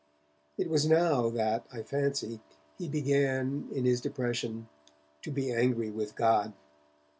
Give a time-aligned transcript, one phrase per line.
[0.57, 2.39] It was now that, I fancy,
[2.79, 4.67] he began, in his depression,
[5.21, 6.53] to be angry with God.